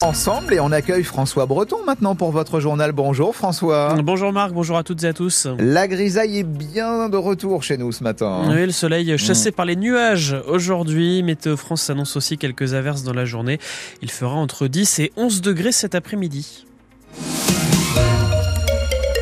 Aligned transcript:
Ensemble 0.00 0.54
et 0.54 0.60
on 0.60 0.70
accueille 0.70 1.02
François 1.02 1.46
Breton 1.46 1.78
maintenant 1.84 2.14
pour 2.14 2.30
votre 2.30 2.60
journal. 2.60 2.92
Bonjour 2.92 3.34
François. 3.34 3.96
Bonjour 4.00 4.32
Marc, 4.32 4.52
bonjour 4.52 4.76
à 4.76 4.84
toutes 4.84 5.02
et 5.02 5.08
à 5.08 5.12
tous. 5.12 5.48
La 5.58 5.88
grisaille 5.88 6.38
est 6.38 6.44
bien 6.44 7.08
de 7.08 7.16
retour 7.16 7.64
chez 7.64 7.76
nous 7.78 7.90
ce 7.90 8.04
matin. 8.04 8.44
Oui, 8.48 8.64
le 8.64 8.70
soleil 8.70 9.18
chassé 9.18 9.50
par 9.50 9.66
les 9.66 9.74
nuages 9.74 10.36
aujourd'hui. 10.46 11.24
Météo 11.24 11.56
France 11.56 11.90
annonce 11.90 12.16
aussi 12.16 12.38
quelques 12.38 12.74
averses 12.74 13.02
dans 13.02 13.12
la 13.12 13.24
journée. 13.24 13.58
Il 14.00 14.12
fera 14.12 14.36
entre 14.36 14.68
10 14.68 15.00
et 15.00 15.12
11 15.16 15.40
degrés 15.40 15.72
cet 15.72 15.96
après-midi. 15.96 16.67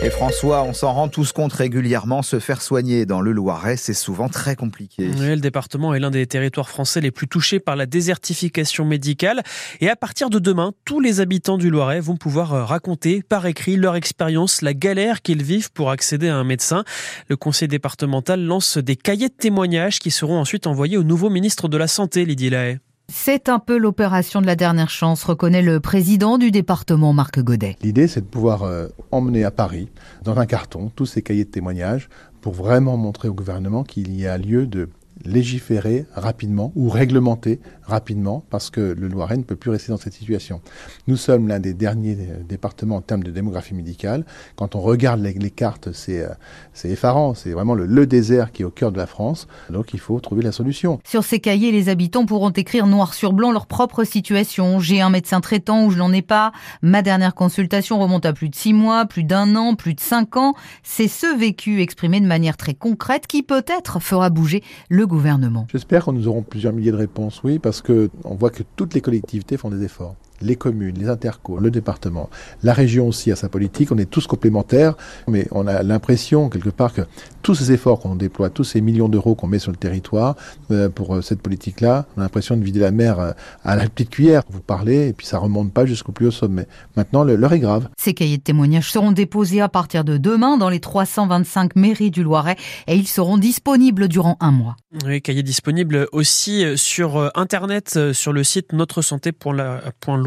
Et 0.02 0.10
François, 0.10 0.62
on 0.62 0.72
s'en 0.72 0.92
rend 0.92 1.08
tous 1.08 1.32
compte 1.32 1.52
régulièrement, 1.52 2.22
se 2.22 2.38
faire 2.38 2.62
soigner 2.62 3.06
dans 3.06 3.20
le 3.20 3.32
Loiret, 3.32 3.76
c'est 3.76 3.94
souvent 3.94 4.28
très 4.28 4.54
compliqué. 4.54 5.08
Le 5.08 5.36
département 5.36 5.94
est 5.94 6.00
l'un 6.00 6.10
des 6.10 6.26
territoires 6.26 6.68
français 6.68 7.00
les 7.00 7.10
plus 7.10 7.26
touchés 7.26 7.60
par 7.60 7.76
la 7.76 7.86
désertification 7.86 8.84
médicale. 8.84 9.42
Et 9.80 9.88
à 9.88 9.96
partir 9.96 10.30
de 10.30 10.38
demain, 10.38 10.72
tous 10.84 11.00
les 11.00 11.20
habitants 11.20 11.58
du 11.58 11.70
Loiret 11.70 12.00
vont 12.00 12.16
pouvoir 12.16 12.54
euh, 12.54 12.64
raconter 12.64 13.22
par 13.22 13.46
écrit 13.46 13.76
leur 13.76 13.96
expérience, 13.96 14.62
la 14.62 14.74
galère 14.74 15.22
qu'ils 15.22 15.42
vivent 15.42 15.72
pour 15.72 15.90
accéder 15.90 16.28
à 16.28 16.36
un 16.36 16.44
médecin. 16.44 16.84
Le 17.28 17.36
conseil 17.36 17.68
départemental 17.68 18.40
lance 18.40 18.78
des 18.78 18.96
cahiers 18.96 19.28
de 19.28 19.34
témoignages 19.34 19.98
qui 19.98 20.10
seront 20.10 20.38
ensuite 20.38 20.66
envoyés 20.66 20.98
au 20.98 21.04
nouveau 21.04 21.30
ministre 21.30 21.68
de 21.68 21.76
la 21.76 21.88
Santé, 21.88 22.24
Lydie 22.24 22.50
Lahaye. 22.50 22.78
C'est 23.08 23.48
un 23.48 23.60
peu 23.60 23.78
l'opération 23.78 24.40
de 24.40 24.46
la 24.46 24.56
dernière 24.56 24.90
chance, 24.90 25.22
reconnaît 25.22 25.62
le 25.62 25.78
président 25.78 26.38
du 26.38 26.50
département, 26.50 27.12
Marc 27.12 27.38
Godet. 27.38 27.76
L'idée, 27.82 28.08
c'est 28.08 28.20
de 28.20 28.26
pouvoir 28.26 28.64
euh, 28.64 28.88
emmener 29.12 29.44
à 29.44 29.52
Paris, 29.52 29.88
dans 30.24 30.36
un 30.38 30.46
carton, 30.46 30.90
tous 30.94 31.06
ces 31.06 31.22
cahiers 31.22 31.44
de 31.44 31.50
témoignages 31.50 32.08
pour 32.40 32.54
vraiment 32.54 32.96
montrer 32.96 33.28
au 33.28 33.34
gouvernement 33.34 33.84
qu'il 33.84 34.18
y 34.18 34.26
a 34.26 34.38
lieu 34.38 34.66
de 34.66 34.88
légiférer 35.24 36.06
rapidement 36.14 36.72
ou 36.76 36.88
réglementer 36.88 37.60
rapidement 37.82 38.44
parce 38.50 38.70
que 38.70 38.80
le 38.80 39.08
Loiret 39.08 39.36
ne 39.36 39.42
peut 39.42 39.56
plus 39.56 39.70
rester 39.70 39.92
dans 39.92 39.96
cette 39.96 40.12
situation. 40.12 40.60
Nous 41.06 41.16
sommes 41.16 41.48
l'un 41.48 41.60
des 41.60 41.72
derniers 41.72 42.16
euh, 42.18 42.42
départements 42.46 42.96
en 42.96 43.00
termes 43.00 43.22
de 43.22 43.30
démographie 43.30 43.74
médicale. 43.74 44.24
Quand 44.56 44.74
on 44.74 44.80
regarde 44.80 45.20
les, 45.20 45.50
cartes, 45.50 45.88
euh, 46.08 46.28
c'est 46.72 46.90
effarant. 46.90 47.34
C'est 47.34 47.52
vraiment 47.52 47.74
le, 47.74 47.86
le, 47.86 48.06
désert 48.06 48.52
qui 48.52 48.62
est 48.62 48.64
au 48.64 48.70
cœur 48.70 48.92
de 48.92 48.98
la 48.98 49.06
France. 49.06 49.46
Donc 49.70 49.94
il 49.94 50.00
faut 50.00 50.18
trouver 50.20 50.42
la 50.42 50.52
solution. 50.52 51.00
Sur 51.04 51.24
ces 51.24 51.40
cahiers, 51.40 51.72
les 51.72 51.88
habitants 51.88 52.26
pourront 52.26 52.50
écrire 52.50 52.86
noir 52.86 53.14
sur 53.14 53.32
blanc 53.32 53.52
leur 53.52 53.66
propre 53.66 54.04
situation. 54.04 54.80
J'ai 54.80 55.00
un 55.00 55.10
médecin 55.10 55.40
traitant 55.40 55.84
ou 55.84 55.90
je 55.90 55.98
n'en 55.98 56.12
ai 56.12 56.22
pas. 56.22 56.52
Ma 56.82 57.02
dernière 57.02 57.34
consultation 57.34 57.98
remonte 57.98 58.26
à 58.26 58.32
plus 58.32 58.48
de 58.48 58.54
six 58.54 58.72
mois, 58.72 59.06
plus 59.06 59.24
d'un 59.24 59.54
an, 59.56 59.74
plus 59.74 59.94
de 59.94 60.00
cinq 60.00 60.36
ans. 60.36 60.54
C'est 60.82 61.08
ce 61.08 61.36
vécu 61.38 61.80
exprimé 61.80 62.20
de 62.20 62.26
manière 62.26 62.56
très 62.56 62.74
concrète 62.74 63.26
qui 63.26 63.42
peut-être 63.42 64.00
fera 64.00 64.30
bouger 64.30 64.62
le 64.88 65.05
gouvernement. 65.06 65.66
J'espère 65.70 66.04
que 66.04 66.10
nous 66.10 66.28
aurons 66.28 66.42
plusieurs 66.42 66.72
milliers 66.72 66.92
de 66.92 66.96
réponses, 66.96 67.40
oui, 67.44 67.58
parce 67.58 67.82
qu'on 67.82 68.34
voit 68.34 68.50
que 68.50 68.62
toutes 68.76 68.94
les 68.94 69.00
collectivités 69.00 69.56
font 69.56 69.70
des 69.70 69.82
efforts 69.84 70.14
les 70.40 70.56
communes, 70.56 70.96
les 70.98 71.08
intercours, 71.08 71.60
le 71.60 71.70
département, 71.70 72.30
la 72.62 72.72
région 72.72 73.08
aussi 73.08 73.32
a 73.32 73.36
sa 73.36 73.48
politique, 73.48 73.92
on 73.92 73.98
est 73.98 74.10
tous 74.10 74.26
complémentaires, 74.26 74.96
mais 75.28 75.46
on 75.50 75.66
a 75.66 75.82
l'impression 75.82 76.48
quelque 76.48 76.70
part 76.70 76.92
que 76.92 77.02
tous 77.42 77.54
ces 77.54 77.72
efforts 77.72 78.00
qu'on 78.00 78.16
déploie, 78.16 78.50
tous 78.50 78.64
ces 78.64 78.80
millions 78.80 79.08
d'euros 79.08 79.34
qu'on 79.34 79.46
met 79.46 79.60
sur 79.60 79.70
le 79.70 79.76
territoire 79.76 80.34
euh, 80.72 80.88
pour 80.88 81.14
euh, 81.14 81.22
cette 81.22 81.40
politique-là, 81.40 82.06
on 82.16 82.20
a 82.20 82.24
l'impression 82.24 82.56
de 82.56 82.64
vider 82.64 82.80
la 82.80 82.90
mer 82.90 83.20
euh, 83.20 83.30
à 83.64 83.76
la 83.76 83.88
petite 83.88 84.10
cuillère. 84.10 84.42
Vous 84.50 84.60
parlez 84.60 85.08
et 85.08 85.12
puis 85.12 85.26
ça 85.26 85.38
remonte 85.38 85.72
pas 85.72 85.86
jusqu'au 85.86 86.10
plus 86.10 86.26
haut 86.26 86.32
sommet. 86.32 86.66
Maintenant, 86.96 87.22
l'heure 87.22 87.52
est 87.52 87.60
grave. 87.60 87.88
Ces 87.96 88.14
cahiers 88.14 88.38
de 88.38 88.42
témoignages 88.42 88.90
seront 88.90 89.12
déposés 89.12 89.60
à 89.60 89.68
partir 89.68 90.02
de 90.02 90.16
demain 90.16 90.56
dans 90.56 90.68
les 90.68 90.80
325 90.80 91.76
mairies 91.76 92.10
du 92.10 92.24
Loiret 92.24 92.56
et 92.88 92.96
ils 92.96 93.06
seront 93.06 93.38
disponibles 93.38 94.08
durant 94.08 94.36
un 94.40 94.50
mois. 94.50 94.76
Oui, 95.04 95.22
cahiers 95.22 95.44
disponibles 95.44 96.08
aussi 96.10 96.64
sur 96.76 97.30
Internet, 97.36 98.12
sur 98.12 98.32
le 98.32 98.42
site 98.42 98.72
notre 98.72 99.02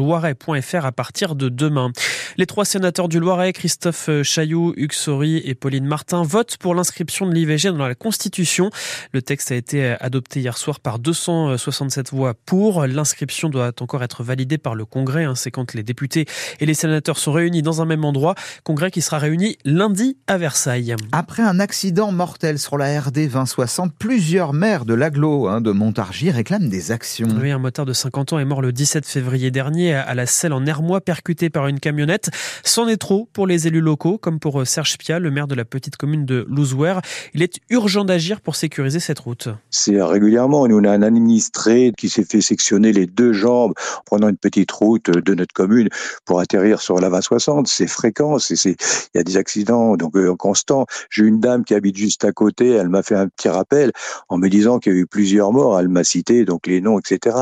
loiret.fr 0.00 0.84
à 0.86 0.92
partir 0.92 1.34
de 1.34 1.50
demain. 1.50 1.92
Les 2.38 2.46
trois 2.46 2.64
sénateurs 2.64 3.08
du 3.08 3.20
Loiret, 3.20 3.52
Christophe 3.52 4.08
Chailloux, 4.22 4.72
Hugues 4.76 4.94
Saury 4.94 5.42
et 5.44 5.54
Pauline 5.54 5.84
Martin, 5.84 6.22
votent 6.22 6.56
pour 6.56 6.74
l'inscription 6.74 7.26
de 7.26 7.34
l'IVG 7.34 7.70
dans 7.70 7.86
la 7.86 7.94
Constitution. 7.94 8.70
Le 9.12 9.20
texte 9.20 9.52
a 9.52 9.56
été 9.56 9.96
adopté 10.00 10.40
hier 10.40 10.56
soir 10.56 10.80
par 10.80 10.98
267 10.98 12.12
voix 12.12 12.34
pour. 12.46 12.86
L'inscription 12.86 13.50
doit 13.50 13.72
encore 13.80 14.02
être 14.02 14.22
validée 14.22 14.58
par 14.58 14.74
le 14.74 14.86
Congrès. 14.86 15.24
Hein. 15.24 15.34
C'est 15.34 15.50
quand 15.50 15.74
les 15.74 15.82
députés 15.82 16.24
et 16.60 16.66
les 16.66 16.74
sénateurs 16.74 17.18
sont 17.18 17.32
réunis 17.32 17.62
dans 17.62 17.82
un 17.82 17.84
même 17.84 18.04
endroit. 18.04 18.34
Congrès 18.64 18.90
qui 18.90 19.02
sera 19.02 19.18
réuni 19.18 19.58
lundi 19.66 20.16
à 20.26 20.38
Versailles. 20.38 20.96
Après 21.12 21.42
un 21.42 21.60
accident 21.60 22.10
mortel 22.10 22.58
sur 22.58 22.78
la 22.78 23.00
RD 23.00 23.28
2060, 23.28 23.92
plusieurs 23.98 24.54
maires 24.54 24.84
de 24.84 24.94
l'aglo 24.94 25.48
hein, 25.48 25.60
de 25.60 25.72
Montargis 25.72 26.30
réclament 26.30 26.68
des 26.68 26.90
actions. 26.90 27.28
Oui, 27.40 27.50
un 27.50 27.58
motard 27.58 27.84
de 27.84 27.92
50 27.92 28.32
ans 28.32 28.38
est 28.38 28.44
mort 28.44 28.62
le 28.62 28.72
17 28.72 29.06
février 29.06 29.50
dernier 29.50 29.89
à 29.94 30.14
la 30.14 30.26
selle 30.26 30.52
en 30.52 30.64
Hermois, 30.66 31.00
percuté 31.00 31.50
par 31.50 31.66
une 31.66 31.80
camionnette. 31.80 32.30
C'en 32.64 32.88
est 32.88 32.96
trop 32.96 33.28
pour 33.32 33.46
les 33.46 33.66
élus 33.66 33.80
locaux, 33.80 34.18
comme 34.18 34.40
pour 34.40 34.66
Serge 34.66 34.98
Pia, 34.98 35.18
le 35.18 35.30
maire 35.30 35.46
de 35.46 35.54
la 35.54 35.64
petite 35.64 35.96
commune 35.96 36.24
de 36.24 36.46
Louzouer. 36.48 37.00
Il 37.34 37.42
est 37.42 37.58
urgent 37.70 38.04
d'agir 38.04 38.40
pour 38.40 38.56
sécuriser 38.56 39.00
cette 39.00 39.18
route. 39.18 39.48
C'est 39.70 40.00
régulièrement. 40.02 40.66
Nous, 40.66 40.78
on 40.78 40.84
a 40.84 40.90
un 40.90 41.02
administré 41.02 41.92
qui 41.96 42.08
s'est 42.08 42.24
fait 42.24 42.40
sectionner 42.40 42.92
les 42.92 43.06
deux 43.06 43.32
jambes 43.32 43.72
en 43.98 44.02
prenant 44.04 44.28
une 44.28 44.36
petite 44.36 44.70
route 44.70 45.10
de 45.10 45.34
notre 45.34 45.52
commune 45.52 45.88
pour 46.24 46.40
atterrir 46.40 46.80
sur 46.80 47.00
la 47.00 47.08
2060. 47.08 47.66
C'est 47.68 47.86
fréquent. 47.86 48.38
il 48.38 48.76
y 49.14 49.18
a 49.18 49.22
des 49.22 49.36
accidents 49.36 49.96
donc 49.96 50.16
euh, 50.16 50.34
constants. 50.36 50.86
J'ai 51.10 51.24
une 51.24 51.40
dame 51.40 51.64
qui 51.64 51.74
habite 51.74 51.96
juste 51.96 52.24
à 52.24 52.32
côté. 52.32 52.70
Elle 52.70 52.88
m'a 52.88 53.02
fait 53.02 53.16
un 53.16 53.28
petit 53.28 53.48
rappel 53.48 53.92
en 54.28 54.38
me 54.38 54.48
disant 54.48 54.78
qu'il 54.78 54.92
y 54.92 54.96
a 54.96 54.98
eu 54.98 55.06
plusieurs 55.06 55.52
morts. 55.52 55.78
Elle 55.78 55.88
m'a 55.88 56.04
cité 56.04 56.44
donc 56.44 56.66
les 56.66 56.80
noms, 56.80 56.98
etc. 56.98 57.36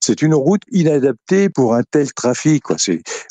C'est 0.00 0.22
une 0.22 0.34
route 0.34 0.62
inadaptée 0.70 1.48
pour 1.48 1.74
un 1.74 1.82
tel 1.92 2.12
trafic. 2.12 2.62
Quoi. 2.64 2.76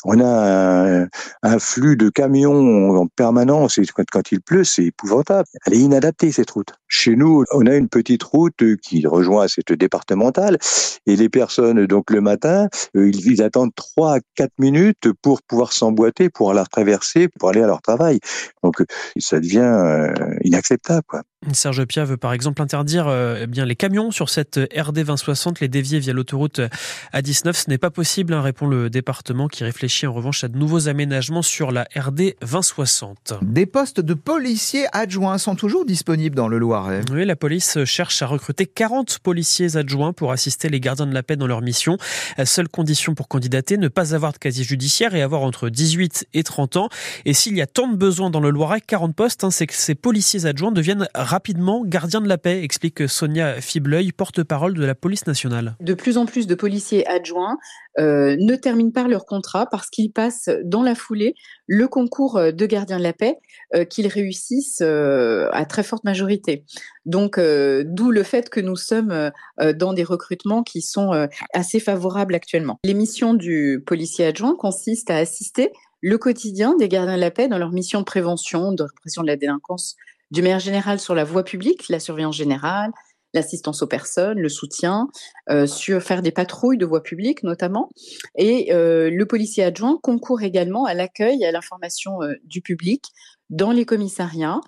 On 0.04 0.20
a 0.20 1.06
un, 1.42 1.58
flux 1.58 1.96
de 1.96 2.08
camions 2.08 2.96
en 2.96 3.06
permanence 3.06 3.78
et 3.78 3.84
quand, 3.86 4.04
quand 4.10 4.32
il 4.32 4.40
pleut, 4.40 4.64
c'est 4.64 4.84
épouvantable. 4.84 5.46
Elle 5.66 5.74
est 5.74 5.78
inadaptée 5.78 6.32
cette 6.32 6.50
route. 6.50 6.72
Chez 6.88 7.16
nous, 7.16 7.44
on 7.52 7.66
a 7.66 7.76
une 7.76 7.88
petite 7.88 8.22
route 8.22 8.62
qui 8.82 9.06
rejoint 9.06 9.48
cette 9.48 9.72
départementale 9.72 10.58
et 11.06 11.16
les 11.16 11.28
personnes, 11.28 11.86
donc 11.86 12.10
le 12.10 12.20
matin, 12.20 12.68
euh, 12.96 13.10
ils, 13.10 13.42
attendent 13.42 13.74
3 13.74 14.16
à 14.16 14.20
4 14.36 14.52
minutes 14.58 15.08
pour 15.22 15.42
pouvoir 15.42 15.72
s'emboîter, 15.72 16.28
pour 16.28 16.54
la 16.54 16.64
traverser, 16.64 17.28
pour 17.28 17.50
aller 17.50 17.62
à 17.62 17.66
leur 17.66 17.82
travail. 17.82 18.20
Donc 18.62 18.82
ça 19.18 19.40
devient 19.40 19.60
euh, 19.60 20.12
inacceptable. 20.42 21.02
Quoi. 21.08 21.22
Serge 21.52 21.84
Pia 21.84 22.04
veut 22.04 22.16
par 22.16 22.32
exemple 22.32 22.62
interdire 22.62 23.08
euh, 23.08 23.40
eh 23.42 23.46
bien 23.46 23.64
les 23.64 23.74
camions 23.74 24.10
sur 24.10 24.28
cette 24.28 24.60
RD 24.76 25.04
2060, 25.04 25.60
les 25.60 25.68
dévier 25.68 25.98
via 25.98 26.12
l'autoroute 26.12 26.60
A19. 27.12 27.52
Ce 27.54 27.68
n'est 27.68 27.78
pas 27.78 27.90
possible, 27.90 28.32
hein, 28.32 28.40
répond 28.40 28.66
le 28.66 28.90
département 28.90 29.48
qui 29.48 29.64
réfléchit 29.64 30.06
en 30.06 30.12
revanche 30.12 30.44
à 30.44 30.48
de 30.48 30.56
nouveaux 30.56 30.88
aménagements 30.88 31.42
sur 31.42 31.72
la 31.72 31.86
RD 31.96 32.34
2060. 32.40 33.34
Des 33.42 33.66
postes 33.66 34.00
de 34.00 34.14
policiers 34.14 34.86
adjoints 34.92 35.38
sont 35.38 35.56
toujours 35.56 35.84
disponibles 35.84 36.36
dans 36.36 36.48
le 36.48 36.58
Loiret. 36.58 37.00
Oui, 37.12 37.24
la 37.24 37.36
police 37.36 37.84
cherche 37.84 38.22
à 38.22 38.26
recruter 38.26 38.66
40 38.66 39.18
policiers 39.18 39.76
adjoints 39.76 40.12
pour 40.12 40.30
assister 40.30 40.68
les 40.68 40.80
gardiens 40.80 41.06
de 41.06 41.14
la 41.14 41.22
paix 41.24 41.36
dans 41.36 41.48
leur 41.48 41.60
mission. 41.60 41.98
Seule 42.44 42.68
condition 42.68 43.14
pour 43.14 43.26
candidater, 43.28 43.78
ne 43.78 43.88
pas 43.88 44.14
avoir 44.14 44.32
de 44.32 44.38
casier 44.38 44.64
judiciaire 44.64 45.14
et 45.14 45.22
avoir 45.22 45.42
entre 45.42 45.68
18 45.68 46.28
et 46.34 46.44
30 46.44 46.76
ans. 46.76 46.88
Et 47.24 47.34
s'il 47.34 47.56
y 47.56 47.62
a 47.62 47.66
tant 47.66 47.88
de 47.88 47.96
besoins 47.96 48.30
dans 48.30 48.40
le 48.40 48.50
Loiret, 48.50 48.80
40 48.80 49.14
postes, 49.14 49.44
hein, 49.44 49.50
c'est 49.50 49.66
que 49.66 49.74
ces 49.74 49.94
policiers 49.94 50.46
adjoints 50.46 50.72
deviennent 50.72 51.08
rapidement 51.32 51.82
gardiens 51.82 52.20
de 52.20 52.28
la 52.28 52.36
paix, 52.36 52.62
explique 52.62 53.08
Sonia 53.08 53.58
Fibleuil, 53.62 54.12
porte-parole 54.12 54.74
de 54.74 54.84
la 54.84 54.94
police 54.94 55.26
nationale. 55.26 55.76
De 55.80 55.94
plus 55.94 56.18
en 56.18 56.26
plus 56.26 56.46
de 56.46 56.54
policiers 56.54 57.06
adjoints 57.06 57.56
euh, 57.98 58.36
ne 58.38 58.54
terminent 58.54 58.90
pas 58.90 59.08
leur 59.08 59.24
contrat 59.24 59.64
parce 59.64 59.88
qu'ils 59.88 60.12
passent 60.12 60.50
dans 60.62 60.82
la 60.82 60.94
foulée 60.94 61.34
le 61.66 61.88
concours 61.88 62.38
de 62.38 62.66
gardien 62.66 62.98
de 62.98 63.02
la 63.02 63.14
paix 63.14 63.38
euh, 63.74 63.86
qu'ils 63.86 64.08
réussissent 64.08 64.82
euh, 64.82 65.48
à 65.52 65.64
très 65.64 65.82
forte 65.82 66.04
majorité. 66.04 66.66
Donc, 67.06 67.40
d'où 67.40 68.10
le 68.10 68.22
fait 68.22 68.50
que 68.50 68.60
nous 68.60 68.76
sommes 68.76 69.32
dans 69.58 69.92
des 69.92 70.04
recrutements 70.04 70.62
qui 70.62 70.82
sont 70.82 71.28
assez 71.52 71.80
favorables 71.80 72.34
actuellement. 72.34 72.78
L'émission 72.84 73.34
du 73.34 73.82
policier 73.84 74.26
adjoint 74.26 74.54
consiste 74.54 75.10
à 75.10 75.16
assister 75.16 75.72
le 76.00 76.16
quotidien 76.18 76.76
des 76.76 76.88
gardiens 76.88 77.16
de 77.16 77.20
la 77.20 77.32
paix 77.32 77.48
dans 77.48 77.58
leur 77.58 77.72
mission 77.72 77.98
de 78.00 78.04
prévention, 78.04 78.70
de 78.70 78.84
répression 78.84 79.22
de 79.22 79.26
la 79.26 79.36
délinquance 79.36 79.96
du 80.32 80.42
maire 80.42 80.58
général 80.58 80.98
sur 80.98 81.14
la 81.14 81.24
voie 81.24 81.44
publique, 81.44 81.88
la 81.88 82.00
surveillance 82.00 82.36
générale, 82.36 82.90
l'assistance 83.34 83.82
aux 83.82 83.86
personnes, 83.86 84.38
le 84.38 84.48
soutien, 84.48 85.08
euh, 85.50 85.66
sur 85.66 86.02
faire 86.02 86.22
des 86.22 86.32
patrouilles 86.32 86.78
de 86.78 86.86
voie 86.86 87.02
publique 87.02 87.42
notamment. 87.42 87.90
Et 88.36 88.72
euh, 88.72 89.10
le 89.10 89.26
policier 89.26 89.62
adjoint 89.62 89.98
concourt 90.02 90.42
également 90.42 90.86
à 90.86 90.94
l'accueil 90.94 91.42
et 91.42 91.46
à 91.46 91.52
l'information 91.52 92.22
euh, 92.22 92.34
du 92.44 92.62
public 92.62 93.04
dans 93.50 93.72
les 93.72 93.84
commissariats. 93.84 94.60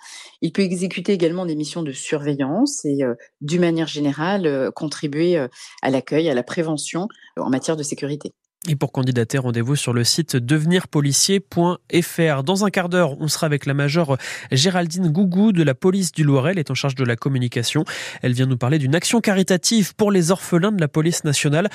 Il 0.42 0.52
peut 0.52 0.62
exécuter 0.62 1.12
également 1.12 1.46
des 1.46 1.56
missions 1.56 1.82
de 1.82 1.92
surveillance 1.92 2.84
et, 2.84 2.98
d'une 3.40 3.62
manière 3.62 3.86
générale, 3.86 4.70
contribuer 4.74 5.38
à 5.80 5.90
l'accueil, 5.90 6.28
à 6.28 6.34
la 6.34 6.42
prévention 6.42 7.08
en 7.38 7.48
matière 7.48 7.78
de 7.78 7.82
sécurité. 7.82 8.34
Et 8.66 8.76
pour 8.76 8.92
candidater, 8.92 9.36
rendez-vous 9.36 9.76
sur 9.76 9.92
le 9.92 10.04
site 10.04 10.36
devenirpolicier.fr. 10.36 12.42
Dans 12.44 12.64
un 12.64 12.70
quart 12.70 12.88
d'heure, 12.88 13.20
on 13.20 13.28
sera 13.28 13.44
avec 13.44 13.66
la 13.66 13.74
majeure 13.74 14.16
Géraldine 14.52 15.08
Gougou 15.08 15.52
de 15.52 15.62
la 15.62 15.74
police 15.74 16.12
du 16.12 16.24
Loiret. 16.24 16.52
Elle 16.52 16.58
est 16.58 16.70
en 16.70 16.74
charge 16.74 16.94
de 16.94 17.04
la 17.04 17.14
communication. 17.14 17.84
Elle 18.22 18.32
vient 18.32 18.46
nous 18.46 18.56
parler 18.56 18.78
d'une 18.78 18.94
action 18.94 19.20
caritative 19.20 19.94
pour 19.94 20.10
les 20.10 20.30
orphelins 20.30 20.72
de 20.72 20.80
la 20.80 20.88
police 20.88 21.24
nationale. 21.24 21.68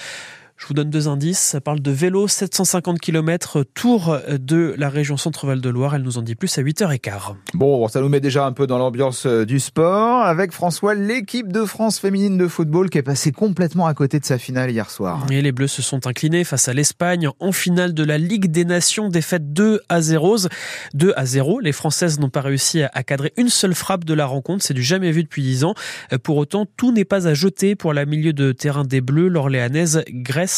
Je 0.60 0.68
vous 0.68 0.74
donne 0.74 0.90
deux 0.90 1.08
indices. 1.08 1.40
Ça 1.40 1.62
parle 1.62 1.80
de 1.80 1.90
vélo, 1.90 2.28
750 2.28 3.00
km, 3.00 3.64
tour 3.74 4.18
de 4.28 4.76
la 4.78 4.90
région 4.90 5.16
Centre-Val 5.16 5.62
de 5.62 5.70
Loire. 5.70 5.96
Elle 5.96 6.02
nous 6.02 6.18
en 6.18 6.22
dit 6.22 6.36
plus 6.36 6.56
à 6.58 6.62
8h15. 6.62 7.36
Bon, 7.54 7.88
ça 7.88 8.02
nous 8.02 8.10
met 8.10 8.20
déjà 8.20 8.46
un 8.46 8.52
peu 8.52 8.68
dans 8.68 8.78
l'ambiance 8.78 9.26
euh, 9.26 9.46
du 9.46 9.62
sport. 9.62 10.22
Avec 10.22 10.52
François, 10.52 10.96
l'équipe 10.96 11.54
de 11.54 11.64
France 11.64 11.98
féminine 11.98 12.38
de 12.38 12.46
football 12.50 12.90
qui 12.90 12.98
est 12.98 13.04
passée 13.04 13.32
complètement 13.32 13.88
à 13.88 13.94
côté 13.94 14.20
de 14.20 14.26
sa 14.26 14.38
finale 14.38 14.70
hier 14.70 14.90
soir. 14.90 15.26
Et 15.32 15.42
les 15.42 15.54
Bleus 15.54 15.70
se 15.70 15.82
sont 15.82 16.06
inclinés 16.06 16.44
face 16.44 16.68
à 16.68 16.74
l'Espagne 16.74 17.30
en 17.40 17.54
finale 17.54 17.94
de 17.94 18.04
la 18.04 18.18
Ligue 18.18 18.52
des 18.52 18.66
Nations, 18.66 19.08
défaite 19.08 19.54
2 19.54 19.80
à 19.88 20.02
0. 20.02 20.40
2 20.94 21.14
à 21.16 21.26
0. 21.26 21.62
Les 21.62 21.72
Françaises 21.72 22.20
n'ont 22.20 22.30
pas 22.30 22.42
réussi 22.42 22.84
à 22.84 23.04
cadrer 23.04 23.32
une 23.38 23.50
seule 23.50 23.74
frappe 23.74 24.04
de 24.04 24.14
la 24.14 24.26
rencontre. 24.26 24.66
C'est 24.66 24.74
du 24.74 24.84
jamais 24.84 25.14
vu 25.14 25.24
depuis 25.24 25.42
10 25.42 25.64
ans. 25.64 25.74
Euh, 26.12 26.18
pour 26.18 26.36
autant, 26.36 26.66
tout 26.66 26.92
n'est 26.92 27.06
pas 27.06 27.30
à 27.30 27.34
jeter 27.34 27.78
pour 27.78 27.94
la 27.94 28.06
milieu 28.06 28.34
de 28.34 28.52
terrain 28.52 28.84
des 28.84 29.00
Bleus, 29.00 29.30
l'Orléanaise 29.30 30.04
Grèce 30.10 30.49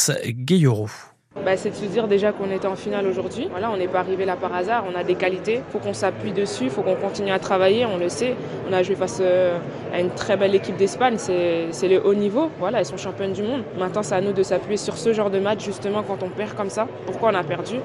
bah, 1.46 1.56
c'est 1.56 1.70
de 1.70 1.76
se 1.76 1.86
dire 1.86 2.10
déjà 2.10 2.34
qu'on 2.34 2.52
était 2.52 2.68
en 2.68 2.76
finale 2.76 3.08
aujourd'hui. 3.08 3.48
Voilà, 3.50 3.72
on 3.72 3.78
n'est 3.78 3.88
pas 3.88 4.00
arrivé 4.00 4.26
là 4.26 4.36
par 4.36 4.54
hasard, 4.54 4.86
on 4.92 4.98
a 4.98 5.04
des 5.04 5.16
qualités, 5.16 5.62
il 5.66 5.72
faut 5.72 5.80
qu'on 5.80 5.94
s'appuie 5.94 6.34
dessus, 6.34 6.70
faut 6.70 6.82
qu'on 6.82 6.96
continue 6.96 7.32
à 7.32 7.40
travailler, 7.40 7.86
on 7.86 7.98
le 7.98 8.10
sait. 8.10 8.36
On 8.70 8.74
a 8.74 8.84
joué 8.84 8.96
face 8.96 9.20
euh, 9.22 9.58
à 9.94 10.02
une 10.02 10.10
très 10.10 10.36
belle 10.36 10.54
équipe 10.56 10.76
d'Espagne, 10.76 11.16
c'est 11.18 11.88
le 11.88 12.06
haut 12.06 12.14
niveau, 12.14 12.52
voilà, 12.60 12.80
elles 12.80 12.86
sont 12.86 12.98
championnes 12.98 13.32
du 13.32 13.44
monde. 13.44 13.64
Maintenant, 13.80 14.04
c'est 14.04 14.16
à 14.16 14.22
nous 14.22 14.34
de 14.34 14.44
s'appuyer 14.44 14.78
sur 14.78 14.98
ce 14.98 15.14
genre 15.14 15.30
de 15.30 15.40
match 15.40 15.64
justement 15.64 16.04
quand 16.04 16.22
on 16.22 16.30
perd 16.30 16.54
comme 16.54 16.70
ça, 16.70 16.88
pourquoi 17.06 17.32
on 17.32 17.36
a 17.36 17.44
perdu, 17.44 17.78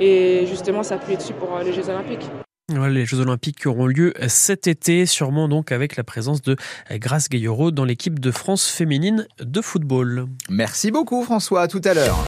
et 0.00 0.44
justement 0.46 0.82
s'appuyer 0.82 1.16
dessus 1.16 1.34
pour 1.34 1.56
euh, 1.56 1.62
les 1.62 1.72
Jeux 1.72 1.88
Olympiques 1.88 2.28
les 2.68 3.06
Jeux 3.06 3.20
Olympiques 3.20 3.66
auront 3.66 3.86
lieu 3.86 4.12
cet 4.28 4.66
été, 4.66 5.06
sûrement 5.06 5.48
donc 5.48 5.72
avec 5.72 5.96
la 5.96 6.04
présence 6.04 6.42
de 6.42 6.56
Grace 6.90 7.28
Gayoro 7.28 7.70
dans 7.70 7.84
l'équipe 7.84 8.18
de 8.18 8.30
France 8.30 8.66
féminine 8.66 9.26
de 9.40 9.60
football. 9.60 10.26
Merci 10.50 10.90
beaucoup 10.90 11.22
François, 11.22 11.62
à 11.62 11.68
tout 11.68 11.80
à 11.84 11.94
l'heure. 11.94 12.18